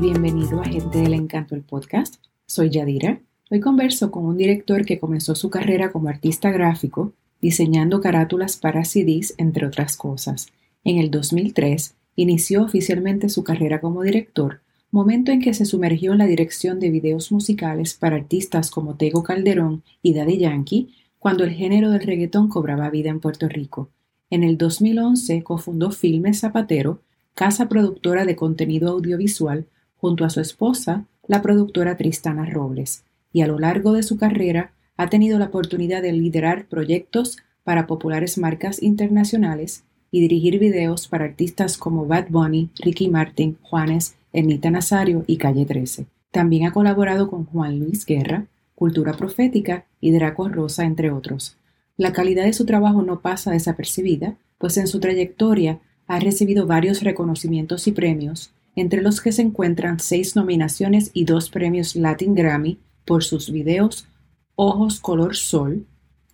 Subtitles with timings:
[0.00, 2.16] Bienvenido a Gente del Encanto, el podcast.
[2.46, 3.20] Soy Yadira.
[3.48, 8.84] Hoy converso con un director que comenzó su carrera como artista gráfico, diseñando carátulas para
[8.84, 10.48] CDs, entre otras cosas.
[10.82, 16.18] En el 2003, inició oficialmente su carrera como director, momento en que se sumergió en
[16.18, 21.52] la dirección de videos musicales para artistas como Tego Calderón y Daddy Yankee, cuando el
[21.52, 23.90] género del reggaetón cobraba vida en Puerto Rico.
[24.28, 27.00] En el 2011 cofundó Filmes Zapatero,
[27.34, 29.66] casa productora de contenido audiovisual,
[30.04, 34.72] junto a su esposa, la productora Tristana Robles, y a lo largo de su carrera
[34.98, 41.24] ha tenido la oportunidad de liderar proyectos para populares marcas internacionales y dirigir videos para
[41.24, 46.04] artistas como Bad Bunny, Ricky Martin, Juanes, Ernita Nazario y Calle 13.
[46.30, 51.56] También ha colaborado con Juan Luis Guerra, Cultura Profética y Draco Rosa, entre otros.
[51.96, 57.02] La calidad de su trabajo no pasa desapercibida, pues en su trayectoria ha recibido varios
[57.02, 62.78] reconocimientos y premios, entre los que se encuentran seis nominaciones y dos premios Latin Grammy
[63.04, 64.08] por sus videos
[64.56, 65.86] Ojos Color Sol,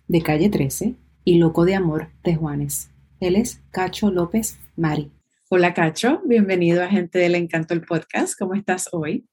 [0.07, 2.91] de Calle 13, y Loco de Amor, de Juanes.
[3.19, 5.11] Él es Cacho López Mari.
[5.49, 8.37] Hola Cacho, bienvenido a Gente del Encanto, el podcast.
[8.37, 9.27] ¿Cómo estás hoy?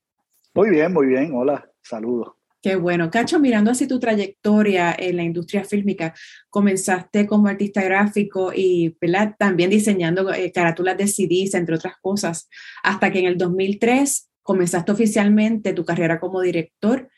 [0.55, 1.33] Muy bien, muy bien.
[1.34, 2.38] Hola, saludos.
[2.61, 3.09] Qué bueno.
[3.09, 6.12] Cacho, mirando así tu trayectoria en la industria fílmica,
[6.51, 8.97] comenzaste como artista gráfico y
[9.39, 12.48] también diseñando eh, carátulas de CDs, entre otras cosas,
[12.83, 17.09] hasta que en el 2003 comenzaste oficialmente tu carrera como director.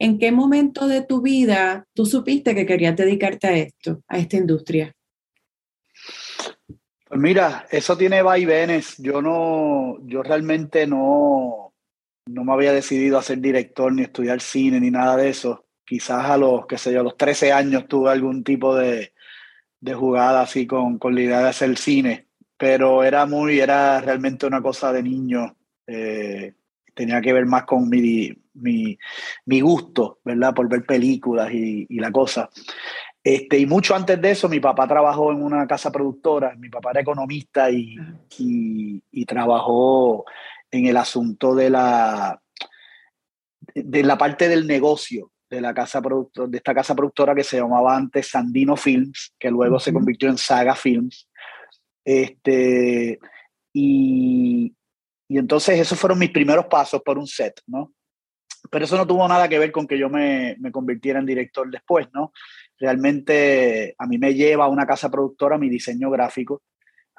[0.00, 4.36] ¿En qué momento de tu vida tú supiste que querías dedicarte a esto, a esta
[4.36, 4.92] industria?
[7.08, 8.96] Pues mira, eso tiene vaivenes.
[8.98, 11.67] Yo no, yo realmente no,
[12.28, 15.64] no me había decidido a ser director ni estudiar cine ni nada de eso.
[15.84, 19.14] Quizás a los, qué sé yo, a los 13 años tuve algún tipo de,
[19.80, 24.46] de jugada así con, con, la idea de hacer cine, pero era muy, era realmente
[24.46, 25.56] una cosa de niño.
[25.86, 26.52] Eh,
[26.94, 28.98] tenía que ver más con mi, mi,
[29.46, 30.52] mi, gusto, ¿verdad?
[30.54, 32.50] Por ver películas y, y, la cosa.
[33.24, 36.90] Este, y mucho antes de eso, mi papá trabajó en una casa productora, mi papá
[36.90, 37.96] era economista y,
[38.38, 40.24] y, y trabajó
[40.70, 42.40] en el asunto de la,
[43.74, 47.96] de la parte del negocio de la casa de esta casa productora que se llamaba
[47.96, 51.28] antes Sandino Films, que luego se convirtió en Saga Films.
[52.04, 53.18] Este,
[53.72, 54.74] y,
[55.28, 57.92] y entonces esos fueron mis primeros pasos por un set, ¿no?
[58.70, 61.70] Pero eso no tuvo nada que ver con que yo me, me convirtiera en director
[61.70, 62.32] después, ¿no?
[62.78, 66.62] Realmente a mí me lleva a una casa productora mi diseño gráfico,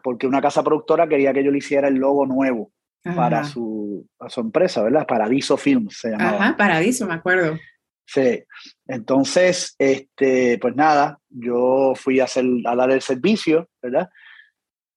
[0.03, 2.71] porque una casa productora quería que yo le hiciera el logo nuevo
[3.03, 5.07] para su, su, empresa, ¿verdad?
[5.07, 6.37] Paradiso Films se llamaba.
[6.37, 7.57] Ajá, Paradiso, me acuerdo.
[8.05, 8.43] Sí,
[8.87, 14.09] entonces, este, pues nada, yo fui a, hacer, a dar el servicio, ¿verdad?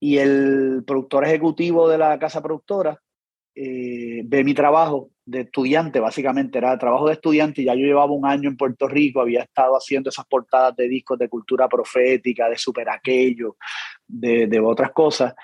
[0.01, 2.99] Y el productor ejecutivo de la casa productora
[3.55, 8.11] eh, ve mi trabajo de estudiante, básicamente era trabajo de estudiante, y ya yo llevaba
[8.11, 12.49] un año en Puerto Rico, había estado haciendo esas portadas de discos de cultura profética,
[12.49, 13.57] de super aquello,
[14.09, 15.35] de, de otras cosas,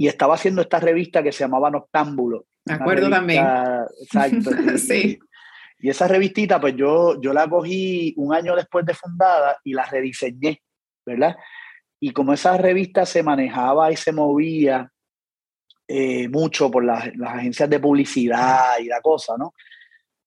[0.00, 2.46] y estaba haciendo esta revista que se llamaba Noctámbulo.
[2.64, 3.44] Me acuerdo también.
[4.00, 4.50] Exacto.
[4.78, 5.18] sí.
[5.80, 9.84] Y esa revistita, pues yo, yo la cogí un año después de fundada y la
[9.84, 10.62] rediseñé,
[11.04, 11.36] ¿verdad?
[12.00, 14.88] Y como esa revista se manejaba y se movía
[15.88, 19.52] eh, mucho por las, las, agencias de publicidad y la cosa, ¿no?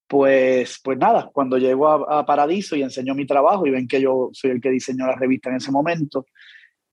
[0.05, 4.01] Pues, pues nada, cuando llego a, a, Paradiso y enseño mi trabajo y ven que
[4.01, 6.25] yo soy el que diseñó la revista en ese momento,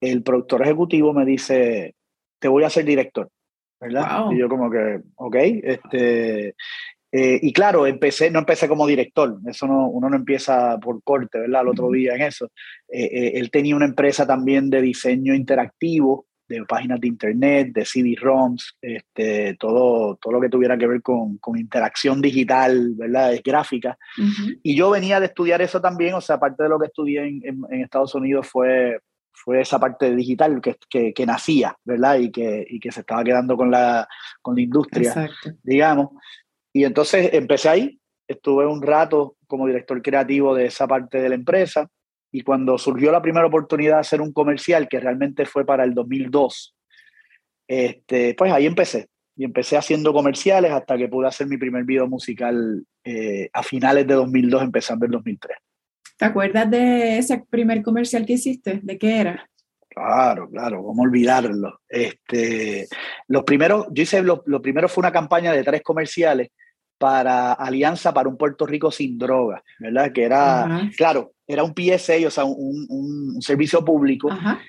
[0.00, 1.96] el productor ejecutivo me dice,
[2.38, 3.28] te voy a ser director,
[3.80, 4.26] ¿verdad?
[4.30, 6.54] Y yo como que, ok, este...
[7.10, 11.38] Eh, y claro, empecé, no empecé como director, eso no, uno no empieza por corte,
[11.38, 11.62] ¿verdad?
[11.62, 12.50] El otro día en eso.
[12.86, 17.84] Eh, eh, él tenía una empresa también de diseño interactivo, de páginas de internet, de
[17.84, 23.34] CD-ROMs, este, todo, todo lo que tuviera que ver con, con interacción digital, ¿verdad?
[23.34, 23.98] Es gráfica.
[24.62, 27.40] Y yo venía de estudiar eso también, o sea, aparte de lo que estudié en,
[27.44, 28.98] en, en Estados Unidos fue
[29.32, 32.18] fue esa parte digital que, que, que nacía, ¿verdad?
[32.18, 34.08] Y que, y que, se estaba quedando con la,
[34.42, 35.50] con la industria, Exacto.
[35.62, 36.10] digamos.
[36.72, 41.34] Y entonces empecé ahí, estuve un rato como director creativo de esa parte de la
[41.34, 41.88] empresa
[42.30, 45.94] y cuando surgió la primera oportunidad de hacer un comercial, que realmente fue para el
[45.94, 46.76] 2002,
[47.66, 49.08] este, pues ahí empecé.
[49.34, 54.06] Y empecé haciendo comerciales hasta que pude hacer mi primer video musical eh, a finales
[54.06, 55.56] de 2002, empezando el 2003.
[56.18, 58.80] ¿Te acuerdas de ese primer comercial que hiciste?
[58.82, 59.48] ¿De qué era?
[59.88, 61.80] Claro, claro, cómo olvidarlo.
[61.88, 62.88] Este,
[63.28, 66.50] los primeros, yo hice, lo, lo, primero fue una campaña de tres comerciales
[66.98, 70.10] para Alianza para un Puerto Rico sin drogas, ¿verdad?
[70.12, 70.90] Que era, Ajá.
[70.96, 74.30] claro, era un PSA, o sea, un, un, un servicio público.
[74.30, 74.60] Ajá.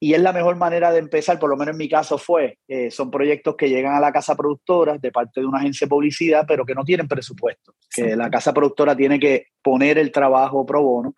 [0.00, 2.90] Y es la mejor manera de empezar, por lo menos en mi caso fue, eh,
[2.90, 6.44] son proyectos que llegan a la casa productora de parte de una agencia de publicidad,
[6.46, 10.82] pero que no tienen presupuesto, que la casa productora tiene que poner el trabajo pro
[10.82, 11.14] bono.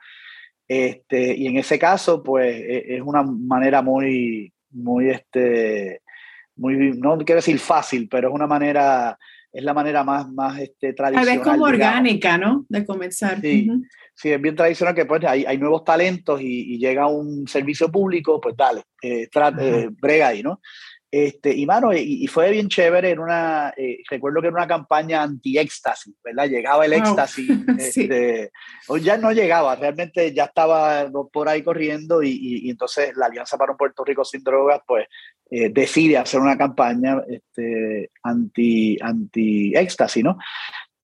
[0.67, 6.01] Este, y en ese caso, pues e, es una manera muy, muy, este,
[6.57, 9.19] muy, no quiero decir fácil, pero es una manera,
[9.53, 11.27] es la manera más, más este, tradicional.
[11.27, 12.65] Tal vez como orgánica, ¿no?
[12.69, 13.41] De comenzar.
[13.43, 13.69] Sí
[14.15, 18.41] sí, es bien tradicional que pues hay, hay nuevos talentos y, llega un servicio público,
[18.41, 19.29] pues dale, eh,
[19.61, 20.61] eh, brega ahí, ¿no?
[21.11, 25.23] Este, y mano, y, fue bien chévere en una, eh, recuerdo que era una campaña
[25.23, 26.49] anti-éxtasis, ¿verdad?
[26.49, 28.53] Llegaba el éxtasis, este,
[29.03, 33.73] ya no llegaba, realmente ya estaba por ahí corriendo y, y, entonces la Alianza para
[33.73, 35.07] un Puerto Rico sin drogas, pues
[35.51, 40.39] decide hacer una campaña este, anti, anti-éxtasis, ¿no?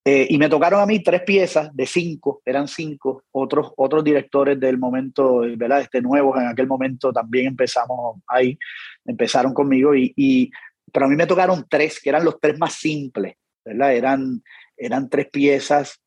[0.08, 4.60] Eh, y me tocaron a mí tres piezas de cinco, eran cinco, otros, otros directores
[4.60, 5.80] del momento, ¿verdad?
[5.80, 8.56] Este, nuevos en aquel momento también empezamos ahí,
[9.04, 10.52] empezaron conmigo y, y
[10.92, 13.96] pero a mí me tocaron tres, que eran los tres más simples, ¿verdad?
[13.96, 14.44] Eran,
[14.76, 16.00] eran tres piezas,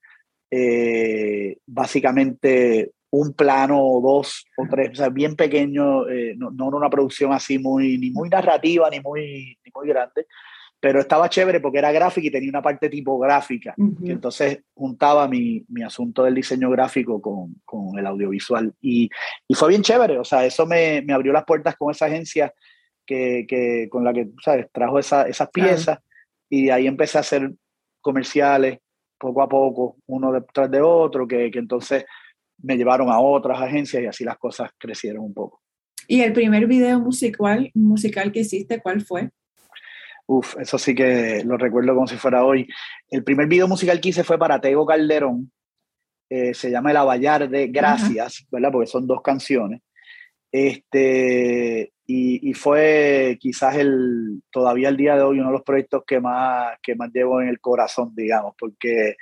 [0.49, 6.67] eh, básicamente un plano o dos o tres, o sea, bien pequeño, eh, no, no
[6.67, 10.25] una producción así muy, ni muy narrativa ni muy, ni muy grande,
[10.79, 13.75] pero estaba chévere porque era gráfica y tenía una parte tipográfica.
[14.01, 18.73] y entonces juntaba mi, mi, asunto del diseño gráfico con, con el audiovisual.
[18.81, 19.09] Y,
[19.47, 22.53] y, fue bien chévere, o sea, eso me, me, abrió las puertas con esa agencia
[23.05, 24.67] que, que con la que, ¿sabes?
[24.71, 25.99] Trajo esa, esas piezas
[26.49, 27.51] y ahí empecé a hacer
[27.99, 28.79] comerciales
[29.17, 32.05] poco a poco, uno detrás de otro, que, que entonces
[32.61, 35.61] me llevaron a otras agencias y así las cosas crecieron un poco.
[36.07, 39.29] ¿Y el primer video musical, musical que hiciste, cuál fue?
[40.29, 42.67] Uf, eso sí que lo recuerdo como si fuera hoy.
[43.09, 45.51] El primer video musical que hice fue para Tego Calderón.
[46.29, 48.71] Eh, se llama El Avallar de Gracias, ¿verdad?
[48.71, 49.81] Porque son dos canciones.
[50.51, 56.19] Este, y, fue quizás el, todavía el día de hoy uno de los proyectos que
[56.19, 59.15] más, que más llevo en el corazón, digamos, porque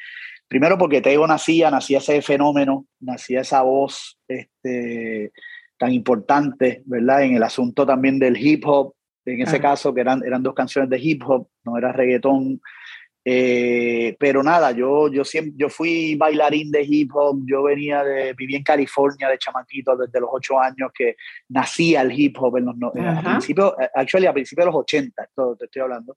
[0.50, 5.32] primero porque Tego nacía, nacía ese fenómeno, nacía esa voz este,
[5.78, 7.24] tan importante, ¿verdad?
[7.24, 8.97] En el asunto también del hip hop,
[9.34, 12.62] en ese caso, que eran, eran dos canciones de hip hop, no era reggaetón.
[13.30, 18.34] Eh, pero nada, yo, yo, siempre, yo fui bailarín de hip hop, yo venía de,
[18.34, 21.18] viví en California de chamaquito desde los ocho años que
[21.50, 25.58] nacía el hip hop en los, a principios, actually a principios de los 80, esto
[25.58, 26.16] te estoy hablando.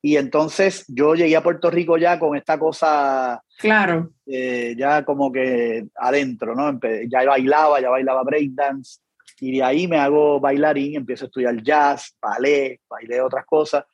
[0.00, 3.42] Y entonces yo llegué a Puerto Rico ya con esta cosa.
[3.58, 4.10] Claro.
[4.26, 6.78] Eh, ya como que adentro, ¿no?
[7.08, 9.00] Ya bailaba, ya bailaba breakdance
[9.40, 13.84] y de ahí me hago bailarín, empiezo a estudiar jazz, ballet, bailé otras cosas,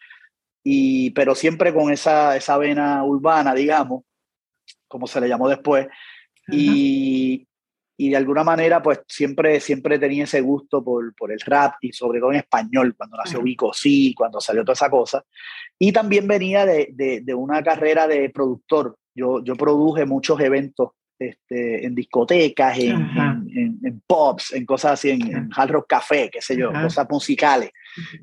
[0.62, 4.04] y, pero siempre con esa, esa vena urbana, digamos,
[4.86, 5.88] como se le llamó después,
[6.52, 7.46] y,
[7.96, 11.92] y, de alguna manera pues siempre, siempre tenía ese gusto por, por el rap y
[11.92, 15.24] sobre todo en español, cuando nació Vico Sí, cuando salió toda esa cosa,
[15.78, 20.90] y también venía de, de, de una carrera de productor, yo, yo produje muchos eventos
[21.18, 23.39] este, en discotecas, en, en,
[24.06, 27.70] pops, en cosas así, en, hard rock café, qué sé yo, cosas musicales,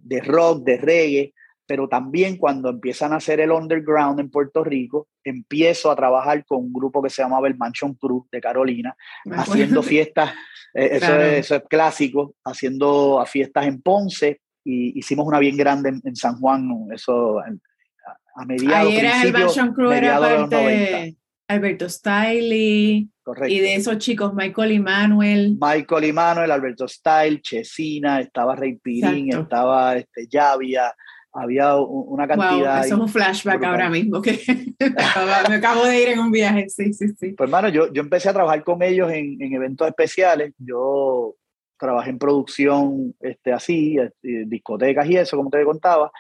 [0.02, 1.34] de rock, de reggae,
[1.66, 6.60] pero también cuando empiezan a hacer el underground en Puerto Rico, empiezo a trabajar con
[6.60, 8.96] un grupo que se llamaba el Mansion Cruz de Carolina,
[9.32, 10.32] haciendo fiestas,
[10.74, 15.90] eh, eso, es, eso, es, clásico, haciendo fiestas en Ponce, y hicimos una bien grande
[16.04, 21.16] en, San Juan, eso a, mediados, Ahí era el Mansion Crew, era parte...
[21.48, 23.10] Alberto Stiley.
[23.24, 23.54] Correcto.
[23.54, 25.58] Y de esos chicos, Michael y Manuel.
[25.60, 30.94] Michael y Manuel, Alberto Style, Chesina, estaba Rey Pirín, estaba este, Yavia,
[31.34, 32.78] había una cantidad.
[32.78, 34.40] Wow, eso es un flashback ahora mismo, que
[35.50, 37.34] me acabo de ir en un viaje, sí, sí, sí.
[37.34, 41.36] Pues hermano, yo, yo empecé a trabajar con ellos en, en eventos especiales, yo
[41.78, 46.12] trabajé en producción este, así, este, discotecas y eso, como te contaba,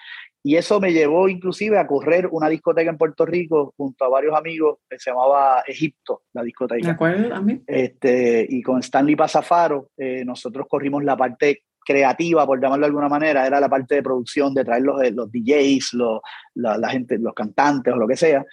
[0.48, 4.34] y eso me llevó inclusive a correr una discoteca en Puerto Rico junto a varios
[4.34, 6.88] amigos que se llamaba Egipto, la discoteca.
[6.88, 7.36] ¿De acuerdo?
[7.68, 13.10] Este, y con Stanley Pasafaro, eh, nosotros corrimos la parte creativa, por llamarlo de alguna
[13.10, 16.22] manera, era la parte de producción, de traer los, los DJs, los,
[16.56, 18.46] la, gente, los cantantes o lo que sea.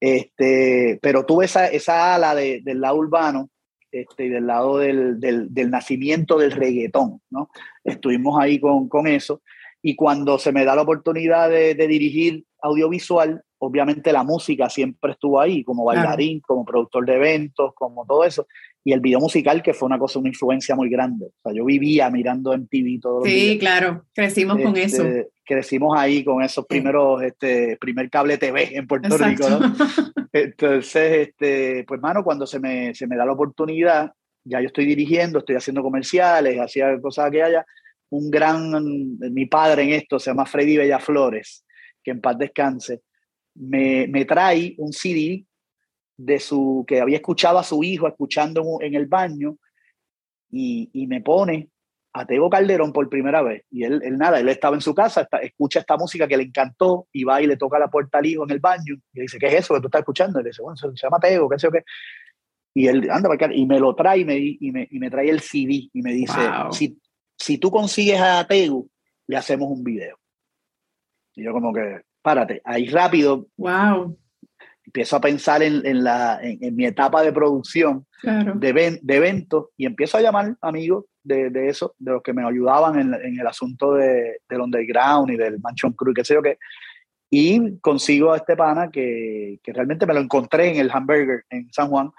[0.00, 3.48] Este, pero tuve esa, esa ala de, del lado urbano
[3.92, 7.48] este, y del lado del, del, del, nacimiento del reggaetón, ¿no?
[7.84, 9.40] Estuvimos ahí con, con eso.
[9.82, 15.40] Y cuando se me da la oportunidad de, dirigir audiovisual, obviamente la música siempre estuvo
[15.40, 18.46] ahí, como bailarín, como productor de eventos, como todo eso.
[18.84, 21.26] Y el video musical, que fue una cosa, una influencia muy grande.
[21.26, 25.04] O sea, yo vivía mirando en TV todo Sí, claro, crecimos con eso.
[25.04, 29.60] Este, crecimos ahí con esos primeros, este, primer cable TV en Puerto Rico, ¿no?
[30.32, 34.12] Entonces, este, pues, mano, cuando se me, se me da la oportunidad,
[34.44, 37.66] ya yo estoy dirigiendo, estoy haciendo comerciales, hacía cosas que haya,
[38.10, 41.64] un gran, mi padre en esto se llama Freddy Bellaflores,
[42.02, 43.02] que en paz descanse,
[43.54, 45.44] me, me trae un CD
[46.16, 49.56] de su, que había escuchado a su hijo escuchando en el baño
[50.50, 51.70] y, y me pone
[52.12, 53.64] a Tego Calderón por primera vez.
[53.70, 57.06] Y él, él nada, él estaba en su casa, escucha esta música que le encantó
[57.12, 59.46] y va y le toca la puerta al hijo en el baño y dice, ¿qué
[59.46, 60.40] es eso que tú estás escuchando?
[60.40, 61.84] Y le dice, bueno, se, llama Tego, qué sé yo qué.
[62.74, 65.40] Y él anda y me lo trae y me, y me, y me trae el
[65.40, 66.38] CD y me dice,
[66.72, 66.98] si,
[67.38, 68.86] si tú consigues a Tego,
[69.26, 70.18] le hacemos un video.
[71.34, 73.46] Y yo como que, párate, ahí rápido.
[73.56, 74.18] Wow
[74.88, 79.84] empiezo a pensar en, en la, en, mi etapa de producción de, de, eventos y
[79.84, 83.46] empiezo a llamar amigos de, de eso, de los que me ayudaban en, en el
[83.46, 86.58] asunto de, del underground y del Mansion Crew, qué sé yo qué.
[87.30, 91.70] Y consigo a este pana que, que realmente me lo encontré en el hamburger en
[91.70, 92.10] San Juan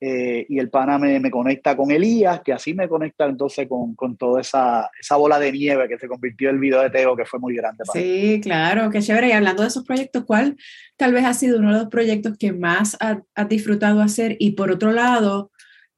[0.00, 3.96] eh, y el pana me, me, conecta con Elías, que así me conecta entonces con,
[3.96, 7.16] con toda esa, esa, bola de nieve que se convirtió en el video de Teo,
[7.16, 7.82] que fue muy grande.
[7.84, 9.28] Para sí, claro, qué chévere.
[9.28, 10.56] Y hablando de esos proyectos, ¿cuál
[10.96, 14.36] tal vez ha sido uno de los proyectos que más has ha disfrutado hacer?
[14.38, 15.50] Y por otro lado,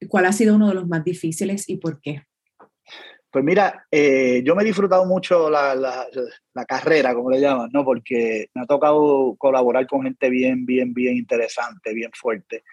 [0.08, 2.22] ¿cuál ha sido uno de los más difíciles y por qué?
[3.30, 6.06] Pues mira, eh, yo me he disfrutado mucho la, la,
[6.52, 7.84] la, carrera, como le llaman, ¿no?
[7.84, 12.64] Porque me ha tocado colaborar con gente bien, bien, bien interesante, bien fuerte.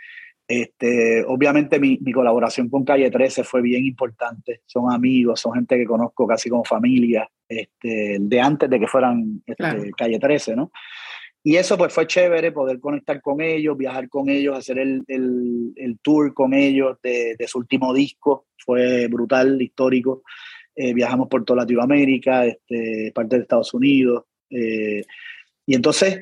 [0.48, 4.62] Este, obviamente mi, mi, colaboración con Calle 13 fue bien importante.
[4.66, 9.44] Son amigos, son gente que conozco casi como familia, este, de antes de que fueran
[9.46, 10.72] este, Calle 13, ¿no?
[11.44, 15.72] Y eso pues fue chévere poder conectar con ellos, viajar con ellos, hacer el, el,
[15.76, 18.48] el tour con ellos de, de, su último disco.
[18.58, 20.24] Fue brutal, histórico.
[20.76, 24.26] Eh, viajamos por toda Latinoamérica, este, parte de Estados Unidos.
[24.50, 25.04] Eh,
[25.66, 26.22] y entonces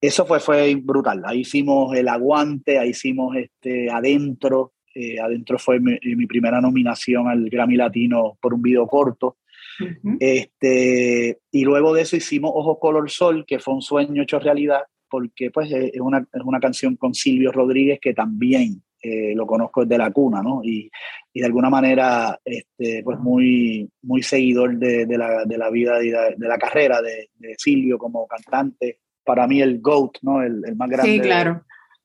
[0.00, 1.22] eso fue, fue brutal.
[1.24, 4.72] Ahí hicimos el aguante, ahí hicimos este, adentro.
[4.94, 9.36] Eh, adentro fue mi, mi, primera nominación al Grammy Latino por un video corto.
[9.80, 10.16] Uh -huh.
[10.18, 14.82] este, y luego de eso hicimos Ojos Color Sol, que fue un sueño hecho realidad,
[15.08, 19.84] porque pues, es, una, es una canción con Silvio Rodríguez que también eh, lo conozco
[19.84, 20.60] desde la cuna, ¿no?
[20.64, 20.90] Y,
[21.32, 26.02] y de alguna manera, este, pues muy, muy seguidor de, de, la, de la vida
[26.02, 30.42] y de, de la carrera de, de Silvio como cantante, para mí el GOAT, ¿no?
[30.42, 31.52] El, el más grande sí, claro.
[31.52, 31.60] de,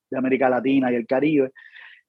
[0.10, 1.54] de, América Latina y el Caribe.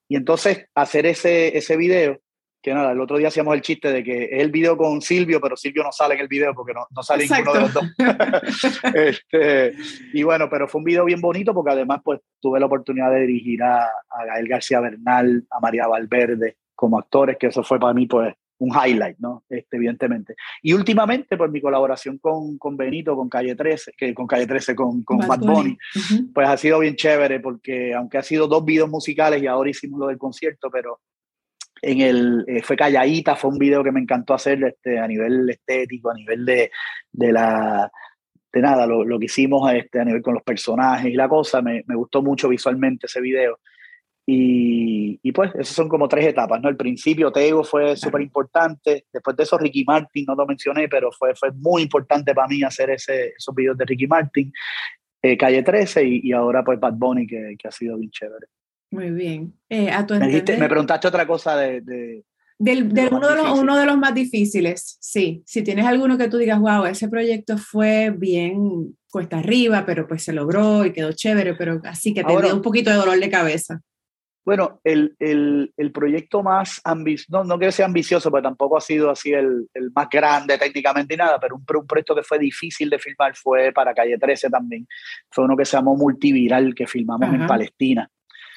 [0.08, 2.18] Y entonces hacer ese, ese video,
[2.60, 5.40] que nada, el otro día hacíamos el chiste de que es el video con Silvio,
[5.40, 7.54] pero Silvio no sale en el video porque no, no sale Exacto.
[7.54, 8.82] ninguno de los dos.
[8.96, 9.74] este,
[10.12, 13.20] y bueno, pero fue un video bien bonito porque además pues tuve la oportunidad de
[13.20, 17.94] dirigir a, a Gael García Bernal, a María Valverde como actores, que eso fue para
[17.94, 19.44] mí pues un highlight, ¿no?
[19.48, 20.34] Este, evidentemente.
[20.62, 24.74] Y últimamente, pues mi colaboración con, con Benito, con Calle 13, que, con Calle 13,
[24.74, 26.32] con, con Bad, Bad Bunny, Bunny uh -huh.
[26.32, 30.00] pues ha sido bien chévere porque aunque ha sido dos videos musicales y ahora hicimos
[30.00, 31.00] lo del concierto, pero
[31.82, 35.50] en el, eh, fue Calladita, fue un video que me encantó hacer este, a nivel
[35.50, 36.70] estético, a nivel de,
[37.12, 37.90] de la
[38.52, 41.60] de nada, lo, lo que hicimos este, a nivel con los personajes y la cosa,
[41.60, 43.58] me, me gustó mucho visualmente ese video.
[44.26, 46.70] Y, y, pues esas son como tres etapas, ¿no?
[46.70, 51.12] El principio Tego fue súper importante, después de eso Ricky Martin, no lo mencioné, pero
[51.12, 54.50] fue, fue muy importante para mí hacer ese, esos videos de Ricky Martin,
[55.22, 58.46] eh, Calle 13 y, y, ahora pues Bad Bunny, que, que, ha sido bien chévere.
[58.92, 59.52] Muy bien.
[59.68, 61.82] Eh, a tu me, dijiste, me, preguntaste otra cosa de...
[61.82, 62.24] de
[62.56, 65.42] del, del uno, de los, uno de los más difíciles, sí.
[65.44, 70.24] Si tienes alguno que tú digas, wow, ese proyecto fue bien cuesta arriba, pero pues
[70.24, 73.30] se logró y quedó chévere, pero así que te dio un poquito de dolor de
[73.30, 73.80] cabeza.
[74.44, 78.80] Bueno, el, el, el proyecto más ambicioso, no, no quiero ser ambicioso, pero tampoco ha
[78.80, 82.38] sido así el, el más grande técnicamente y nada, pero un, un, proyecto que fue
[82.38, 84.86] difícil de filmar fue para Calle 13 también.
[85.30, 87.36] Fue uno que se llamó Multiviral, que filmamos Ajá.
[87.36, 88.10] en Palestina.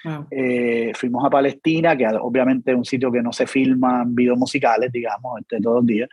[0.03, 0.27] Wow.
[0.29, 4.91] Eh, fuimos a Palestina, que obviamente es un sitio que no se filman videos musicales,
[4.91, 6.09] digamos, este, todos los días,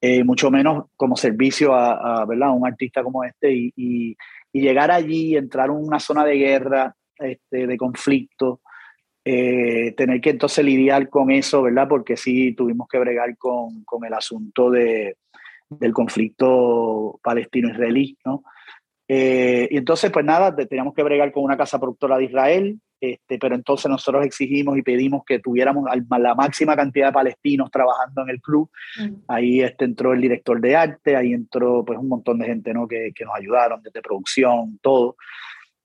[0.00, 4.16] eh, mucho menos como servicio a, a, un artista como este, y, y,
[4.52, 8.60] y, llegar allí, entrar en una zona de guerra, este, de conflicto,
[9.28, 11.88] eh, tener que entonces lidiar con eso, ¿verdad?
[11.88, 15.16] Porque sí tuvimos que bregar con, con el asunto de,
[15.68, 18.44] del conflicto palestino-israelí, ¿no?
[19.08, 23.36] Eh, y entonces, pues nada, teníamos que bregar con una casa productora de Israel, este,
[23.40, 28.30] pero entonces nosotros exigimos y pedimos que tuviéramos la máxima cantidad de palestinos trabajando en
[28.30, 28.70] el club.
[29.00, 29.14] Mm.
[29.26, 32.86] Ahí este, entró el director de arte, ahí entró pues un montón de gente ¿no?
[32.86, 35.16] que, que nos ayudaron desde producción, todo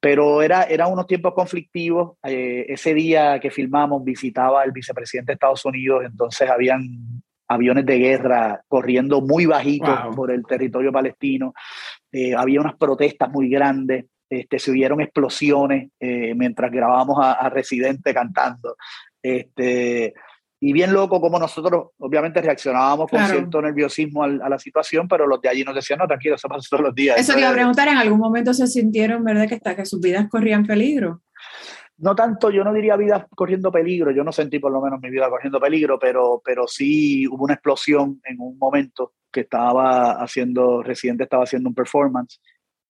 [0.02, 2.18] pero era, era unos tiempos conflictivos.
[2.24, 8.00] Eh, ese día que filmamos visitaba el vicepresidente de Estados Unidos, entonces habían aviones de
[8.00, 10.16] guerra corriendo muy bajitos wow.
[10.16, 11.54] por el territorio palestino.
[12.12, 14.06] Eh, había unas protestas muy grandes.
[14.28, 18.76] Este, se oyeron explosiones eh, mientras grabábamos a, a, Residente cantando.
[19.22, 20.16] Este,
[20.64, 25.42] y bien loco como nosotros obviamente reaccionábamos con cierto nerviosismo a, la situación, pero los
[25.42, 27.18] de allí nos decían, no, tranquilo, eso pasa todos los días.
[27.20, 30.00] Eso te iba a preguntar, ¿en algún momento se sintieron, verdad, que, está, que sus
[30.00, 31.24] vidas corrían peligro?
[31.98, 35.10] No tanto, yo no diría vidas corriendo peligro, yo no sentí por lo menos mi
[35.10, 40.84] vida corriendo peligro, pero, pero sí hubo una explosión en un momento que estaba haciendo,
[40.84, 42.40] Residente estaba haciendo un performance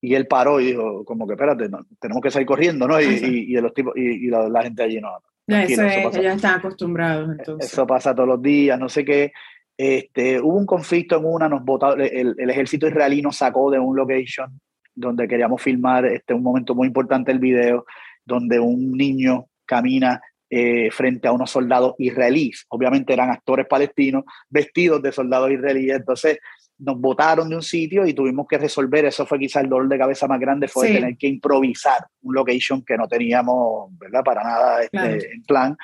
[0.01, 1.69] y él paró y dijo, como que espérate,
[2.01, 2.99] tenemos que salir corriendo, ¿no?
[2.99, 5.09] Y, y, los tipos, y, la, gente allí no,
[5.47, 7.71] eso, es, ellos están acostumbrados entonces.
[7.71, 9.31] Eso pasa todos los días, no sé qué.
[9.77, 13.79] Este, hubo un conflicto en una, nos botaron, el, el, ejército israelí nos sacó de
[13.79, 14.59] un location
[14.93, 17.85] donde queríamos filmar este, un momento muy importante del video,
[18.25, 22.65] donde un niño camina eh, frente a unos soldados israelíes.
[22.67, 25.95] Obviamente eran actores palestinos vestidos de soldados israelíes.
[25.95, 26.39] Entonces
[26.81, 29.97] nos botaron de un sitio y tuvimos que resolver, eso fue quizá el dolor de
[29.97, 34.23] cabeza más grande, fue tener que improvisar un location que no teníamos, ¿verdad?
[34.23, 35.77] Para nada este, en plan.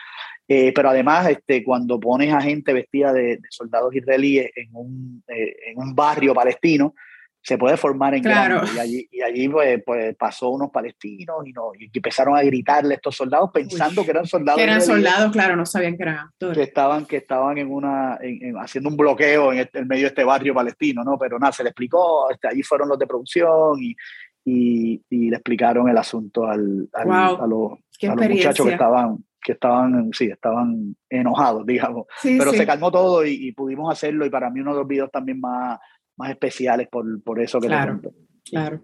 [0.47, 5.55] Eh, pero además, este, cuando pones a gente vestida de, soldados israelíes en un, eh,
[5.67, 6.95] en un barrio palestino,
[7.47, 8.61] se puede formar en claro.
[8.75, 12.95] Y allí, y allí pues, pues, pasó unos palestinos y, no, y empezaron a gritarle
[12.95, 14.57] a estos soldados pensando que eran soldados.
[14.57, 16.57] Que eran soldados, claro, no sabían que eran actores.
[16.57, 18.19] Que estaban, que estaban en una,
[18.61, 21.17] haciendo un bloqueo en, el medio de este barrio palestino, ¿no?
[21.17, 23.95] Pero nada, se le explicó, este, allí fueron los de producción y,
[24.43, 27.79] y, y le explicaron el asunto al, a, los, a los
[28.29, 32.07] muchachos que estaban que estaban, sí, estaban enojados, digamos.
[32.21, 35.09] Pero se calmó todo y, y, pudimos hacerlo y para mí uno de los videos
[35.09, 35.79] también más,
[36.17, 38.01] más especiales por, por eso que claro,
[38.43, 38.81] Claro.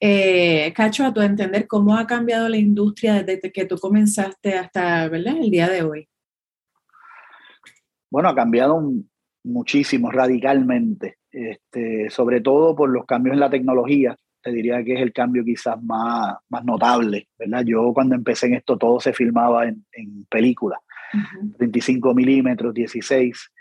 [0.00, 5.08] Eh, Cacho, a tu entender, ¿cómo ha cambiado la industria desde que tú comenzaste hasta
[5.08, 5.36] ¿verdad?
[5.36, 6.08] el día de hoy?
[8.10, 8.82] Bueno, ha cambiado
[9.44, 14.16] muchísimo, radicalmente, este, sobre todo por los cambios en la tecnología.
[14.42, 17.64] Te diría que es el cambio quizás más, más notable, ¿verdad?
[17.64, 20.80] Yo cuando empecé en esto todo se filmaba en, en películas,
[21.58, 23.52] 25 milímetros, 16.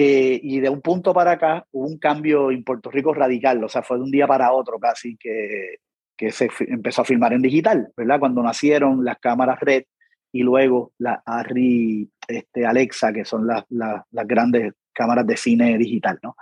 [0.00, 3.68] Eh, y de un punto para acá hubo un cambio en Puerto Rico radical, o
[3.68, 5.78] sea, fue de un día para otro casi que,
[6.16, 8.20] que se empezó a filmar en digital, ¿verdad?
[8.20, 9.82] Cuando nacieron las cámaras Red
[10.30, 16.20] y luego la Arri este, Alexa, que son las, las, grandes cámaras de cine digital,
[16.22, 16.36] ¿no?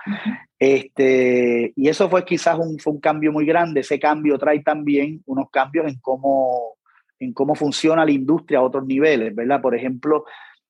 [0.58, 3.80] este, y eso fue quizás un, fue un cambio muy grande.
[3.80, 6.76] Ese cambio trae también unos cambios en cómo,
[7.18, 9.62] en cómo funciona la industria a otros niveles, ¿verdad?
[9.62, 10.26] Por ejemplo,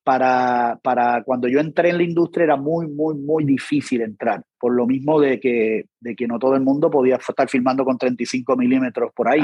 [0.07, 4.73] para, para, cuando yo entré en la industria era muy, muy, muy difícil entrar, por
[4.73, 8.55] lo mismo de que, de que no todo el mundo podía estar filmando con 35
[8.55, 9.41] milímetros por ahí.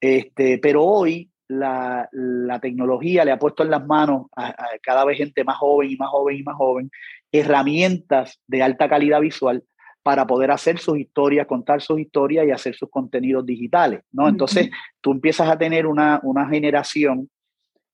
[0.00, 5.16] Este, pero hoy la, la, tecnología le ha puesto en las manos a, cada vez
[5.16, 6.90] gente más joven y más joven y más joven
[7.30, 9.62] herramientas de alta calidad visual
[10.02, 14.28] para poder hacer sus historias, contar sus historias y hacer sus contenidos digitales, ¿no?
[14.28, 17.30] Entonces, tú empiezas a tener una, una generación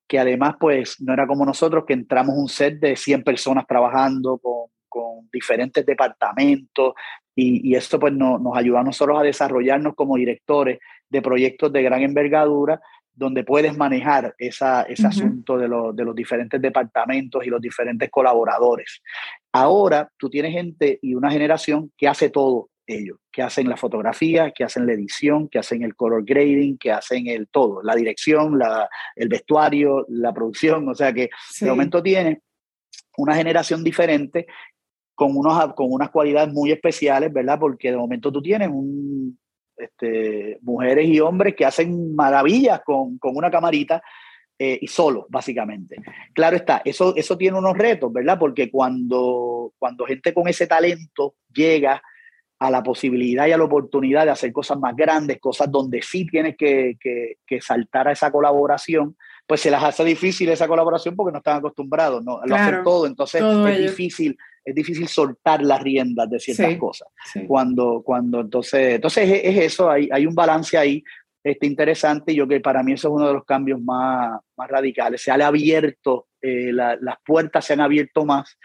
[0.07, 4.38] que además pues no era como nosotros que entramos un set de 100 personas trabajando
[4.38, 6.95] con, con diferentes departamentos
[7.35, 11.73] y, y esto pues no, nos ayuda a nosotros a desarrollarnos como directores de proyectos
[11.73, 12.81] de gran envergadura
[13.14, 19.01] donde puedes manejar esa, ese asunto de, de, los diferentes departamentos y los diferentes colaboradores.
[19.53, 24.51] Ahora tú tienes gente y una generación que hace todo ellos, que hacen la fotografía,
[24.51, 28.59] que hacen la edición, que hacen el color grading, que hacen el todo, la dirección,
[28.59, 32.42] la, el vestuario, la producción, o sea que de momento tiene
[33.16, 34.47] una generación diferente
[35.14, 37.59] con, unos, con unas cualidades muy especiales, ¿verdad?
[37.59, 39.38] Porque de momento tú tienes un,
[39.77, 44.03] este, mujeres y hombres que hacen maravillas con, con una camarita
[44.59, 45.97] eh, y solo, básicamente.
[46.33, 48.38] Claro está, eso, eso tiene unos retos, ¿verdad?
[48.38, 52.03] Porque cuando, cuando gente con ese talento llega
[52.59, 56.27] a la posibilidad y a la oportunidad de hacer cosas más grandes, cosas donde sí
[56.27, 61.33] tienes que, que, saltar a esa colaboración, pues se las hace difícil esa colaboración porque
[61.33, 62.40] no están acostumbrados, ¿no?
[62.45, 67.09] Lo hacen todo, entonces es difícil, es difícil soltar las riendas de ciertas cosas.
[67.47, 71.03] Cuando, cuando entonces, entonces es, eso, hay, hay un balance ahí
[71.43, 74.69] este, interesante y yo que para mí eso es uno de los cambios más, más
[74.71, 75.21] radicales.
[75.21, 78.59] Se han abierto, eh, las puertas se han abierto más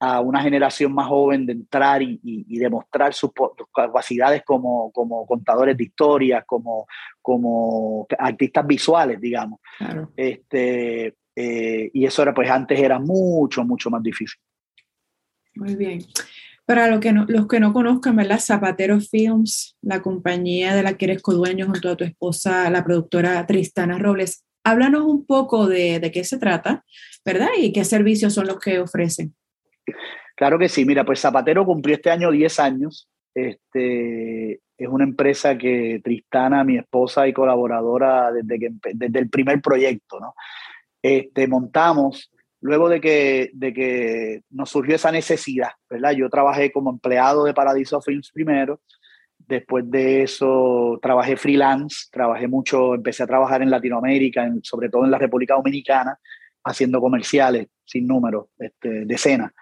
[0.00, 3.30] a una generación más joven de entrar y, demostrar sus,
[3.74, 6.86] capacidades como, como, contadores de historias, como,
[7.22, 9.60] como artistas visuales, digamos.
[10.16, 14.38] Este, eh, y eso era, pues antes era mucho, mucho más difícil.
[15.54, 16.00] Muy bien.
[16.66, 18.40] Para los que no, los que no conozcan, ¿verdad?
[18.40, 23.46] Zapatero Films, la compañía de la que eres codueño junto a tu esposa, la productora
[23.46, 24.44] Tristana Robles.
[24.64, 26.84] Háblanos un poco de, de qué se trata,
[27.22, 27.48] ¿verdad?
[27.58, 29.34] Y qué servicios son los que ofrecen.
[30.36, 33.08] Claro que sí, mira, pues Zapatero cumplió este año 10 años.
[33.34, 39.60] Este, es una empresa que Tristana, mi esposa y colaboradora desde, que, desde el primer
[39.60, 40.34] proyecto, ¿no?
[41.02, 46.12] Este, montamos luego de que, de que nos surgió esa necesidad, ¿verdad?
[46.12, 48.80] Yo trabajé como empleado de Paradiso Films primero,
[49.38, 55.10] después de eso trabajé freelance, trabajé mucho, empecé a trabajar en Latinoamérica, sobre todo en
[55.10, 56.18] la República Dominicana,
[56.64, 59.52] haciendo comerciales sin número, este, decenas.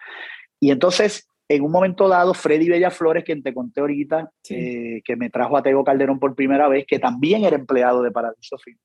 [0.60, 5.16] Y entonces, en un momento dado, Freddy Bella Flores, quien te conté ahorita, eh, que
[5.16, 8.80] me trajo a Tego Calderón por primera vez, que también era empleado de Paradiso Films,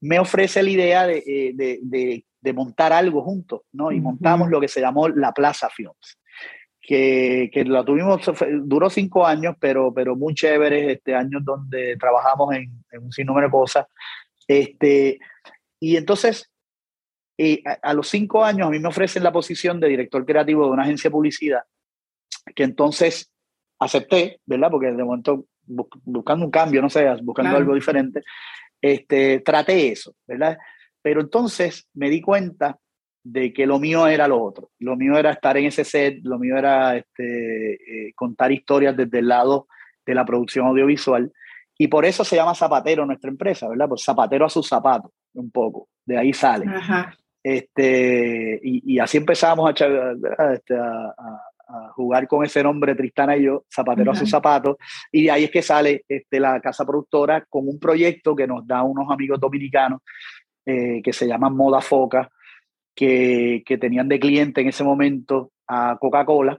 [0.00, 3.90] me ofrece la idea de, eh, de, de, de montar algo juntos, ¿no?
[3.90, 6.18] Y montamos lo que se llamó la Plaza Films,
[6.80, 8.20] que, que la tuvimos,
[8.62, 13.48] duró cinco años, pero, pero muy chévere, este, años donde trabajamos en, en un sinnúmero
[13.48, 13.86] de cosas.
[14.46, 15.18] Este,
[15.80, 16.50] y entonces,
[17.38, 20.72] eh, a, los cinco años a mí me ofrecen la posición de director creativo de
[20.72, 21.62] una agencia de publicidad,
[22.54, 23.32] que entonces
[23.78, 24.70] acepté, ¿verdad?
[24.70, 28.22] Porque de momento buscando un cambio, no sé, buscando algo diferente,
[28.80, 30.58] este, traté eso, ¿verdad?
[31.00, 32.78] Pero entonces me di cuenta
[33.22, 34.70] de que lo mío era lo otro.
[34.78, 39.18] Lo mío era estar en ese set, lo mío era este, eh, contar historias desde
[39.18, 39.68] el lado
[40.04, 41.30] de la producción audiovisual.
[41.76, 43.88] Y por eso se llama Zapatero nuestra empresa, ¿verdad?
[43.88, 45.88] Pues Zapatero a sus zapatos, un poco.
[46.04, 46.66] De ahí sale.
[47.50, 49.72] Este, y, así empezamos a,
[50.52, 51.14] este, a,
[51.94, 54.76] jugar con ese nombre, Tristana y yo, Zapatero a sus zapatos.
[55.10, 58.66] Y de ahí es que sale este, la casa productora con un proyecto que nos
[58.66, 60.02] da unos amigos dominicanos
[60.66, 62.30] eh, que se llaman Moda Foca,
[62.94, 66.58] que, que tenían de cliente en ese momento a Coca-Cola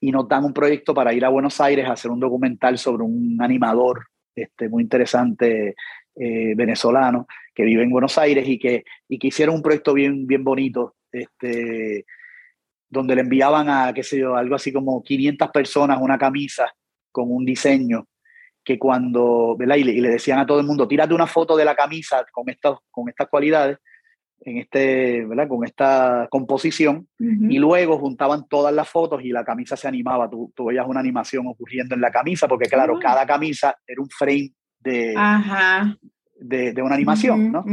[0.00, 3.04] y nos dan un proyecto para ir a Buenos Aires a hacer un documental sobre
[3.04, 5.74] un animador este, muy interesante
[6.20, 10.26] eh, venezolano que vive en Buenos Aires y que, y que hicieron un proyecto bien,
[10.26, 12.06] bien bonito, este,
[12.88, 16.72] donde le enviaban a, qué sé yo, algo así como 500 personas una camisa
[17.12, 18.06] con un diseño
[18.64, 19.76] que cuando, ¿verdad?
[19.76, 22.76] Y le, decían a todo el mundo, tírate una foto de la camisa con, estas
[22.90, 23.78] con estas cualidades,
[24.40, 25.48] en este, ¿verdad?
[25.48, 30.52] Con esta composición, y luego juntaban todas las fotos y la camisa se animaba, tú,
[30.54, 33.00] tú veías una animación ocurriendo en la camisa, porque claro, ah.
[33.00, 35.14] cada camisa era un frame de,
[36.40, 37.64] de, de, una animación, ¿no?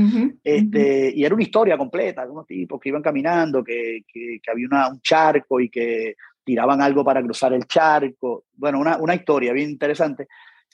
[0.43, 4.51] este, Y era una historia completa, de unos tipos que iban caminando, que, que, que
[4.51, 9.15] había una, un charco y que tiraban algo para cruzar el charco, bueno, una, una
[9.15, 10.27] historia bien interesante.